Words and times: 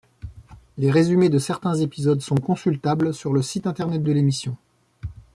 Les 0.79 0.89
résumés 0.89 1.29
de 1.29 1.37
certains 1.37 1.75
épisodes 1.75 2.21
sont 2.21 2.33
consultables 2.37 3.13
sur 3.13 3.33
le 3.33 3.43
site 3.43 3.67
internet 3.67 4.01
de 4.01 4.11
l'émission. 4.11 4.57